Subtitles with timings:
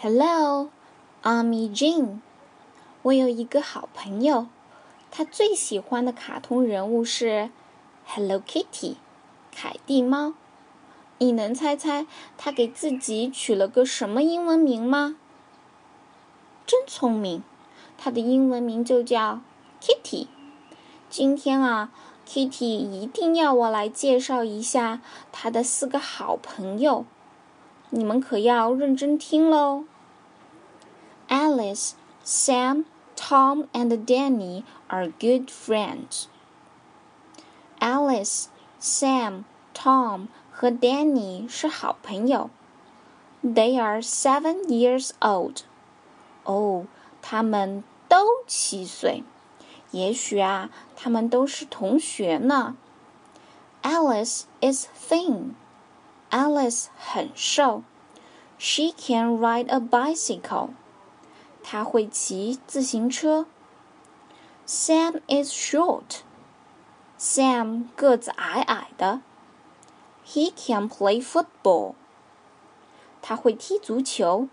[0.00, 0.70] Hello,
[1.24, 2.20] I'm Eugene。
[3.02, 4.46] 我有一个好朋友，
[5.10, 7.50] 他最喜欢的卡通人物是
[8.06, 8.94] Hello Kitty，
[9.50, 10.34] 凯蒂猫。
[11.18, 12.06] 你能猜猜
[12.36, 15.16] 他给自己取了个什么英文名吗？
[16.64, 17.42] 真聪明，
[17.96, 19.40] 他的英文名就叫
[19.80, 20.28] Kitty。
[21.10, 21.90] 今天啊
[22.24, 25.00] ，Kitty 一定要我来介绍一下
[25.32, 27.04] 他的四个好朋友。
[27.89, 29.85] 你们可要认真听喽。
[31.29, 31.91] Alice,
[32.23, 36.25] Sam, Tom, and Danny are good friends.
[37.79, 38.47] Alice,
[38.79, 39.43] Sam,
[39.73, 42.49] Tom 和 Danny 是好朋友。
[43.43, 45.63] They are seven years old.
[46.45, 46.85] 哦，
[47.21, 49.23] 他们都七岁。
[49.91, 52.75] 也许啊，他们都是同学呢。
[53.81, 55.51] Alice is thin.
[56.29, 57.83] Alice 很瘦。
[58.57, 60.69] She can ride a bicycle.
[61.61, 63.45] 她会骑自行车。
[64.65, 66.21] Sam is short.
[67.19, 69.21] Sam 个子矮矮的。
[70.25, 71.95] He can play football.
[73.21, 74.47] 他会踢足球。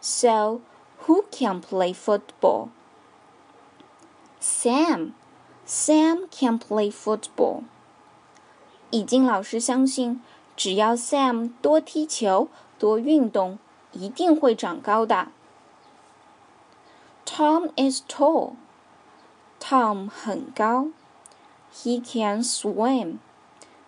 [0.00, 0.60] So
[1.04, 2.68] who can play football?
[4.40, 5.12] Sam.
[5.66, 7.62] Sam can play football.
[8.90, 10.20] 已经老师相信，
[10.57, 13.59] 只要 Sam 多踢球、多运动，
[13.93, 15.27] 一定会长高的。
[17.25, 18.55] Tom is tall.
[19.61, 20.87] Tom 很高。
[21.71, 23.17] He can swim.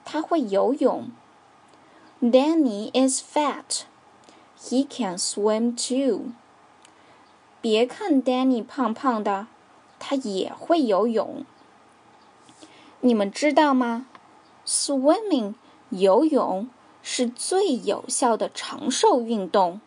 [0.05, 1.09] 他会游泳。
[2.21, 3.85] Danny is fat.
[4.59, 6.33] He can swim too.
[7.61, 9.47] 别看 Danny 胖胖的，
[9.97, 11.45] 他也会游泳。
[13.01, 14.05] 你们知道吗
[14.67, 15.55] ？Swimming
[15.89, 16.67] 游泳
[17.01, 19.81] 是最有效的长寿运动。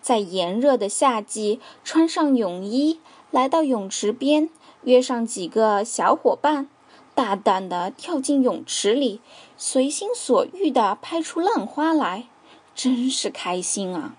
[0.00, 4.48] 在炎热的夏季，穿上泳衣，来到泳池边，
[4.84, 6.68] 约上几个小伙伴，
[7.14, 9.20] 大胆地跳进泳池里，
[9.56, 12.28] 随心所欲地拍出浪花来，
[12.74, 14.16] 真是开心啊！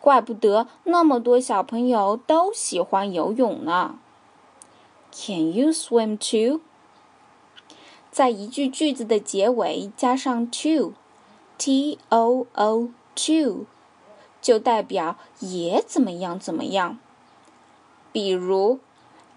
[0.00, 3.98] 怪不得那么多小朋友都喜欢游泳呢。
[5.10, 6.60] Can you swim too？
[8.18, 13.66] 在一句句子的结尾加上 too，t o o too，
[14.42, 16.98] 就代表也怎么样怎么样。
[18.10, 18.80] 比如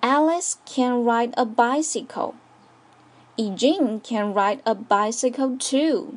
[0.01, 2.33] ，Alice can ride a bicycle。
[3.35, 6.15] Eugene can ride a bicycle too.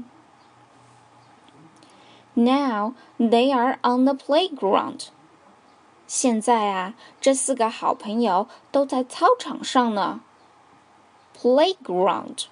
[2.32, 5.08] Now they are on the playground.
[6.06, 10.22] 现在啊，这四个好朋友都在操场上呢。
[11.38, 12.46] Playground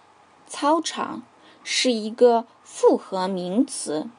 [0.52, 1.22] 操场
[1.64, 4.10] 是一个复合名词，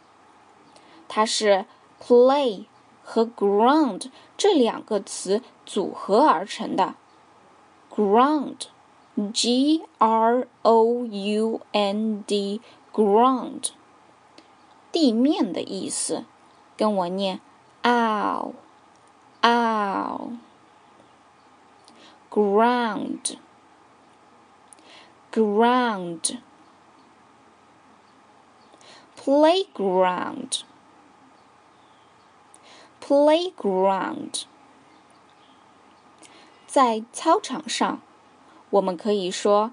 [1.07, 1.66] 它是。
[2.05, 2.66] play
[3.01, 6.95] 和 ground 这两个词组合而成的。
[7.89, 12.59] ground，g r o u n d
[12.91, 13.69] ground，
[14.91, 16.25] 地面的意思。
[16.75, 17.39] 跟我念
[17.83, 18.51] ，ow
[19.41, 20.31] ow
[22.29, 23.38] ground
[25.32, 26.38] ground
[29.16, 30.62] playground
[33.00, 34.44] playground，
[36.66, 38.00] 在操场上，
[38.70, 39.70] 我们可以说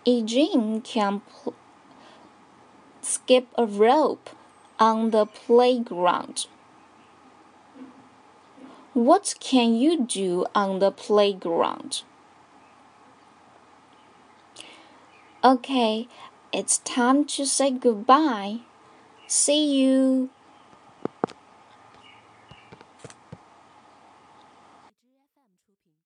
[0.03, 1.21] Eugene can
[3.14, 4.30] skip a rope
[4.78, 6.46] on the playground.
[8.92, 12.02] What can you do on the playground?
[15.42, 16.08] Okay,
[16.52, 18.60] it's time to say goodbye.
[19.26, 20.30] See you.